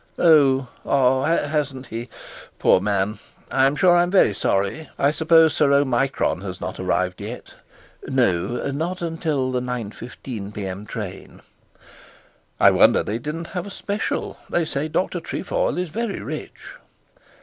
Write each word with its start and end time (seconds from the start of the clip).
'Oh 0.17 0.67
ah 0.83 1.25
hasn't 1.25 1.85
he? 1.85 2.09
Poor 2.57 2.79
man! 2.81 3.19
I'm 3.51 3.75
sure 3.75 3.95
I'm 3.95 4.09
very 4.09 4.33
sorry. 4.33 4.89
I 4.97 5.11
suppose 5.11 5.53
Sir 5.53 5.71
Omicron 5.73 6.41
has 6.41 6.59
not 6.59 6.79
arrived 6.79 7.21
yet?' 7.21 7.53
'No; 8.07 8.71
not 8.71 8.97
till 9.21 9.51
the 9.51 9.61
9.15pm 9.61 10.87
train.' 10.87 11.41
'I 12.59 12.71
wonder 12.71 13.03
they 13.03 13.19
didn't 13.19 13.49
have 13.53 13.67
a 13.67 13.69
special. 13.69 14.39
They 14.49 14.65
say 14.65 14.87
Dr 14.87 15.19
Trefoil 15.19 15.77
is 15.77 15.89
very 15.91 16.19
rich.' 16.19 16.73